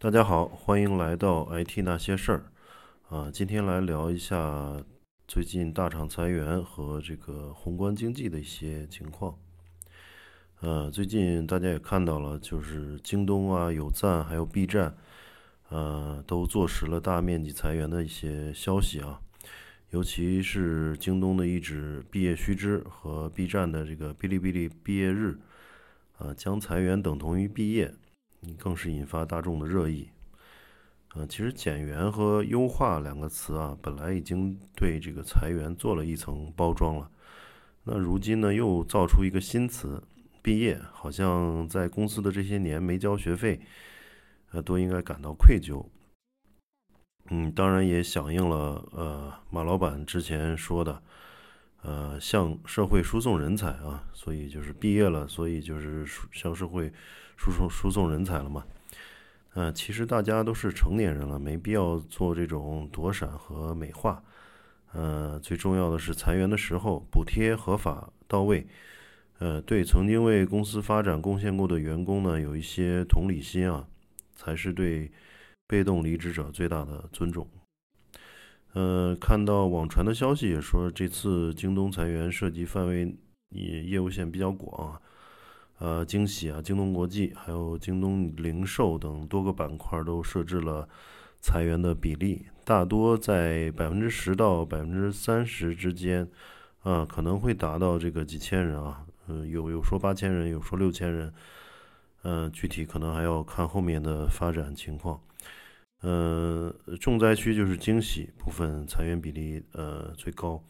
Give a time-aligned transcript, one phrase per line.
[0.00, 2.44] 大家好，欢迎来到 IT 那些事儿
[3.08, 3.28] 啊。
[3.32, 4.80] 今天来聊一下
[5.26, 9.36] 最近大厂裁员和这个宏观经济的一些情况。
[10.60, 14.96] 呃，最近大家也看到了，就是京东啊、有赞还有 B 站，
[15.68, 19.20] 呃，都坐实了大面积裁员的一些消息啊。
[19.90, 25.40] 尤其是京东的一纸毕业须知和 B 站的这个哔哩哔哩毕业日，
[26.18, 27.92] 啊，将裁员等同于毕业。
[28.58, 30.08] 更是引发大众的热议。
[31.14, 37.10] 呃，其实“减员”和“优化”两个词啊，本来已经对这个裁员做了一层包装了。
[37.84, 40.02] 那如今呢，又造出一个新词
[40.42, 43.58] “毕业”，好像在公司的这些年没交学费，
[44.50, 45.84] 呃，都应该感到愧疚。
[47.30, 51.02] 嗯，当然也响应了呃马老板之前说的，
[51.82, 56.92] 呃，向社会输送人才啊，所以就是毕业了，所以就是向社会。
[57.40, 58.66] 输送输送人才了嘛？
[59.54, 64.20] 呃，其实大家都是成年人了，没必要做这种躲闪和美化。
[64.92, 68.66] 呃，最重要的是裁员的时候补贴合法到位。
[69.38, 73.86] 呃，对曾经为公司发展贡献过的员工呢，有一些同理心啊，
[74.34, 75.08] 才是对
[75.68, 77.48] 被动离职者最大的尊重。
[78.74, 83.16] 呃，看到网传的消息也说，这次京东裁员涉及范围
[83.48, 85.00] 也业务线比较广。
[85.78, 86.60] 呃，惊喜啊！
[86.60, 90.88] 京东国际还有京东零售等多个板块都设置了
[91.40, 96.28] 裁员的比例，大多在百分之十到百分之三十之间，
[96.82, 101.32] 啊，可能会达到这个几千人啊，嗯，有有说八千人，有说六千人，
[102.24, 105.20] 嗯，具体可能还要看后面的发展情况。
[106.02, 110.62] 嗯，重灾区就是惊喜部分裁员比例呃最高。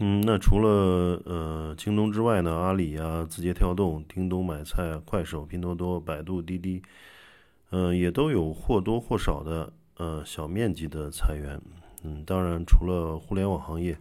[0.00, 6.82] 嗯，那除了呃京东之外呢，阿里啊、字节跳动、叮咚买菜、快手、拼多多、百度、滴滴，
[7.70, 11.60] 嗯，也都有或多或少的呃小面积的裁员。
[12.02, 13.96] 嗯，当然除了互联网行业，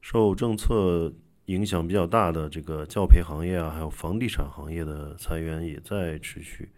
[0.00, 1.12] 受政策
[1.44, 6.68] 影响比较大的这个教培行业啊，还有房地产行业的裁员也在持续。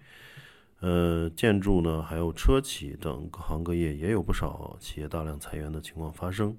[0.81, 6.57] 呃，建筑呢，还有车企等各行各业也有不少企业大量裁员的情况发生。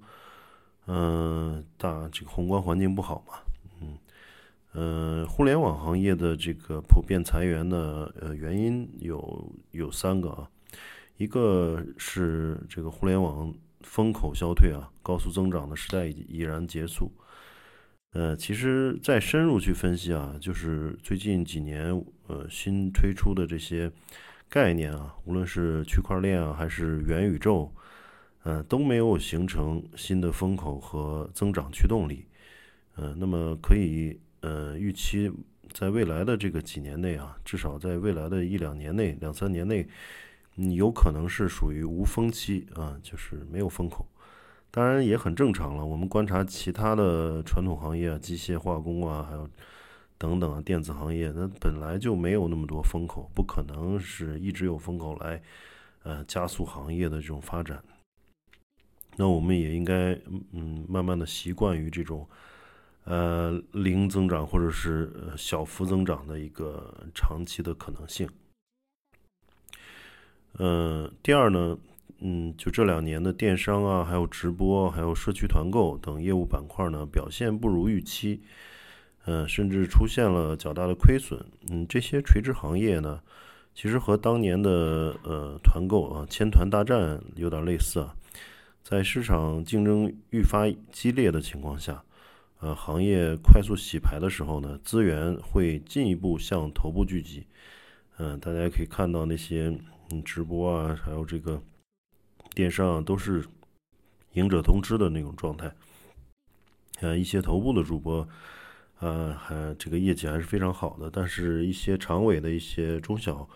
[0.87, 3.33] 嗯，大这个宏观环境不好嘛，
[3.81, 3.97] 嗯，
[4.73, 10.49] 呃，互联网行业的这个普遍裁员呢，呃，原因有有三个啊，
[11.17, 17.11] 一个是这个互联网风口消退啊，高速增长的时代已然结束。
[18.13, 21.91] 呃，其实再深入去分析啊，就是最近几年
[22.27, 23.91] 呃新推出的这些
[24.49, 27.72] 概念啊，无论是区块链啊，还是元宇宙。
[28.44, 32.25] 呃，都没有形成新的风口和增长驱动力，
[32.95, 35.31] 呃，那么可以呃预期，
[35.72, 39.88] 在未来的这个几年内啊，至少在未来的一两年内、两三年内，
[40.55, 44.07] 你有可能是属于无风期啊，就是没有风口。
[44.71, 45.85] 当然也很正常了。
[45.85, 49.47] 我们观察其他的传统行业啊，机械化工啊，还有
[50.17, 55.41] 等等啊，电子行业，那本来就没有那么多风口，不可能是一直有风口来
[56.03, 57.83] 呃加速行业的这种发展。
[59.17, 60.17] 那我们也应该，
[60.53, 62.25] 嗯，慢慢的习惯于这种，
[63.03, 68.29] 呃，零增长或者是小幅增长的一个长期的可能性。
[70.53, 71.77] 呃，第二呢，
[72.23, 78.39] 嗯，就这两年的电商啊，还有直播，还有社区团购等业务板块呢，表现不如预期，
[79.25, 81.43] 呃，甚至出现了较大的亏损。
[81.71, 83.19] 嗯，这些垂直行业呢，
[83.73, 88.15] 其实和当年的呃团购啊，千团大战有点类似啊。
[88.83, 92.03] 在市场竞争愈发激烈的情况下，
[92.59, 97.45] 呃，行业快速洗牌的时候呢，资源会进一步向头部聚集。
[98.17, 99.75] 嗯，大家可以看到那些
[100.11, 101.59] 嗯直播啊，还有这个
[102.53, 103.45] 电商，都是
[104.34, 105.72] 赢者通吃的那种状态。
[107.01, 108.28] 呃，一些头部的主播，
[109.00, 113.47] 呃，还这个业绩还是非常好的，但是一些长尾的一些中小。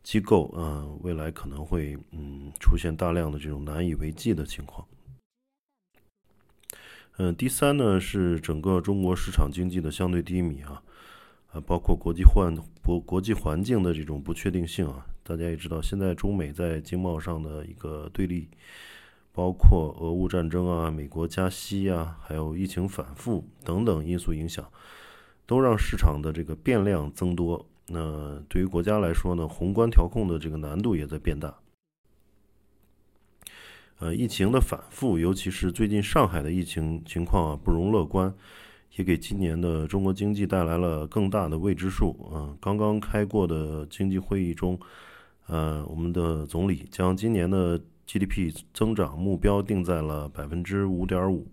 [0.00, 4.86] 机构啊，未来可能会嗯出现大量的这种难以为继的情况。
[7.18, 10.80] 嗯，第三呢是整个中国市场经济的相对低迷啊，
[11.52, 15.04] 啊，包括国际环国国际环境的这种不确定性啊。
[15.28, 18.48] 大家也知道，现在中美在经贸上的一个对立，
[19.30, 24.66] 包括俄乌战争啊、美国加息啊，还有疫情反复等等因素影响，
[25.44, 27.66] 都让市场的这个变量增多。
[27.88, 31.54] 那对于国家来说呢，宏观调控的这个难度也在变大。
[33.98, 38.32] 呃，疫情的反复，尤其是最近上海的疫情情况啊，不容乐观，
[38.96, 42.12] 也给今年的中国经济带来了更大的未知数。
[42.32, 44.78] 啊，刚刚开过的经济会议中，
[45.48, 51.50] 呃，我们的总理将今年的 GDP 增长目标定在了百分之五点五，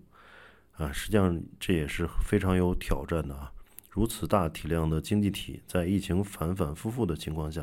[0.76, 3.50] 啊，实际上这也是非常有挑战的啊。
[3.90, 7.62] 如此大体量的经济体，在疫情反反复复的情况下，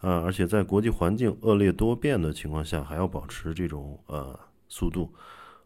[0.00, 4.38] 啊，而且在国际环境恶劣多变的情况下，还要保持这种呃
[4.68, 5.12] 速度，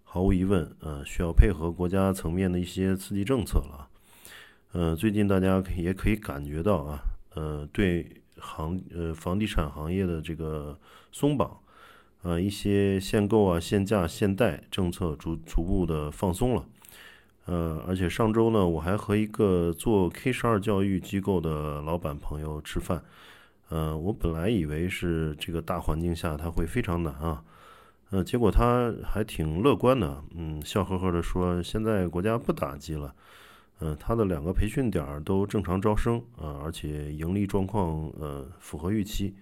[0.05, 3.89] 毫无疑问，呃，需要配合国家层面的一些刺激政策了。
[4.73, 6.99] 呃，最近大家也可以感觉到啊，
[7.35, 8.22] 呃，对。
[8.43, 10.77] 行呃，房地产行业的这个
[11.13, 11.59] 松绑，
[12.23, 16.67] 呃，一些限购啊、限价、限贷政策逐逐步的放松了，
[17.47, 23.03] 呃，而且上周呢，我还和一个做 K 十二教育机构的老板朋友吃饭，
[23.69, 27.45] 呃，我本来以为是这个大环境下他会非常难啊，
[28.11, 33.15] 呃，结果他还挺乐观的，嗯，笑呵呵的说，现在国家不打击了。
[33.81, 39.35] 嗯，他的两个培训点儿都正常招生啊，而且盈利状况呃符合预期，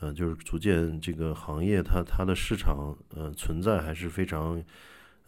[0.00, 4.60] 呃，就是逐渐这个行业它它的市场呃存在还是非常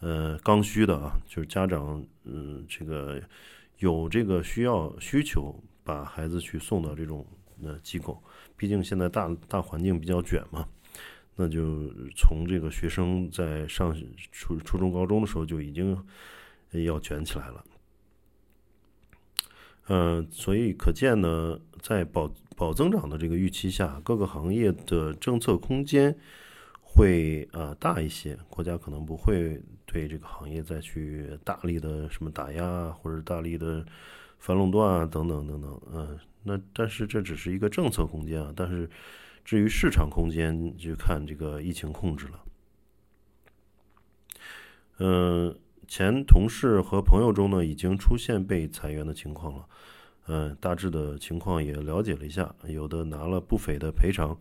[0.01, 3.21] 呃刚需的啊，就是家长嗯这个
[3.77, 7.25] 有这个需要需求把孩子去送到这种
[7.63, 8.21] 呃机构，
[8.57, 10.67] 毕竟现在大大环境比较卷嘛，
[11.37, 13.95] 那就从这个学生在上
[14.33, 15.97] 初初中高中的时候就已经
[16.71, 17.63] 要卷起来了。
[19.87, 26.17] 嗯，所以可见呢，在保保增长的这个预期下，各个行业的政策空间
[26.81, 28.35] 会呃大一些。
[28.49, 33.85] 国家可能不会对这个行业再去大力的什么打压或者大力的
[34.39, 35.81] 反垄断啊等等等等。
[35.93, 38.89] 嗯，那但是这只是一个政策空间啊，但是
[39.43, 42.43] 至于市场空间，就看这个疫情控制了。
[44.97, 45.55] 嗯。
[45.87, 49.65] 前同事和朋友中呢，已经出现被裁员的情况了。
[50.27, 54.35] 嗯，大致的情况也了解了一下，有的拿了不菲的赔偿，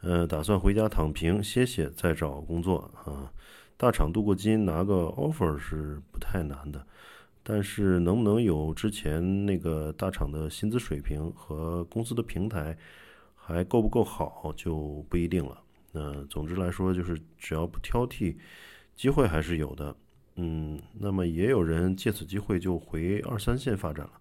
[0.00, 3.32] 呃，打算回家躺平歇歇，再找工作啊。
[3.76, 6.84] 大厂镀过金，拿个 offer 是不太难的，
[7.42, 12.76] 但是能不能有之前那个大厂的薪资水平和公司的平台
[13.34, 15.60] 还够不够好，就不一定了。
[15.92, 18.36] 那总之来说，就是只要不挑剔，
[18.96, 19.94] 机会还是有的。
[20.36, 24.12] 嗯，那么也有人借此机会就回二三线发展了。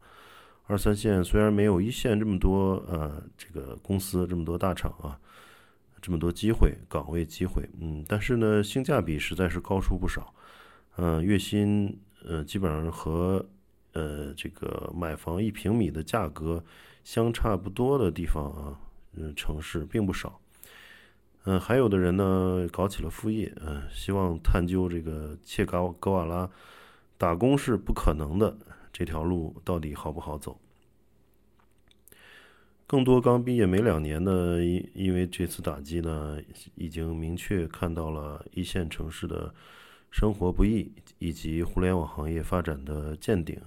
[0.65, 5.19] 二三线虽然没有一线这么多呃这个公司这么多大厂啊，
[6.01, 10.33] 这么多机会岗位机会，嗯，但是呢性价比实在是高出不少。
[10.95, 13.45] 嗯，月薪呃基本上和
[13.93, 16.63] 呃这个买房一平米的价格
[17.03, 18.79] 相差不多的地方啊，
[19.15, 20.39] 嗯城市并不少。
[21.45, 26.49] 嗯，还有的人呢，搞起了副业，嗯，希望探究这个切高格瓦拉
[27.17, 28.57] 打工是不可能的
[28.93, 30.57] 这条路到底好不好走。
[32.87, 36.39] 更多刚毕业没两年的，因因为这次打击呢，
[36.75, 39.53] 已经明确看到了一线城市的
[40.11, 43.59] 生活不易以及互联网行业发展的见顶。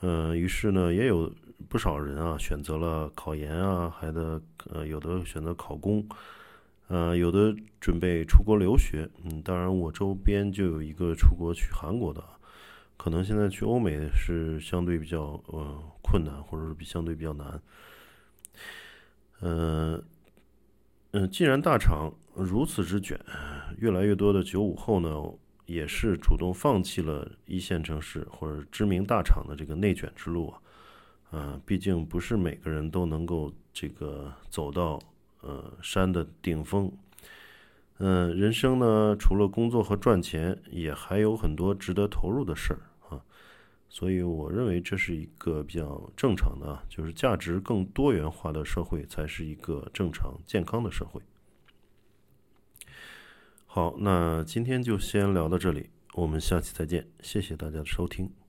[0.00, 1.30] 嗯，于是呢，也有
[1.68, 4.40] 不少人啊选择了考研啊，还的
[4.72, 6.08] 呃有的选择考公。
[6.90, 12.20] 呃，有的准备出国留学，嗯，当然我周边就有一个出国去韩国的，
[12.96, 17.62] 可能现在去欧美是相对比较呃困难，或者是比相对比较难。
[19.40, 20.02] 嗯
[21.12, 23.16] 嗯，既然大厂如此之卷，
[23.78, 25.32] 越来越多的九五后呢，
[25.66, 34.98] 也是主动放弃了一线城市或者知名大厂的这个内卷之路啊，啊，毕竟不是每个人都能够这个走到。
[35.42, 36.90] 呃，山的顶峰。
[37.98, 43.22] 嗯，人生呢，除了工作和赚钱，也还有很多值得投入的事儿啊。
[43.88, 51.20] 所以，我认为这是一个比较正常的，就是价值更多元化的社会，才是一个正常健康的社会。
[53.66, 58.39] 好，那今天就先聊到这里，我们下期再见，谢谢大家的收听。